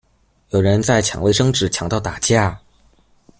[0.49, 2.59] 有人在抢卫生纸抢到打架